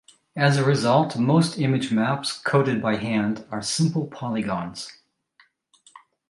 As 0.35 0.57
a 0.57 0.65
result, 0.65 1.15
most 1.15 1.59
image 1.59 1.91
maps 1.91 2.35
coded 2.39 2.81
by 2.81 2.95
hand 2.95 3.45
are 3.51 3.61
simple 3.61 4.07
polygons. 4.07 4.91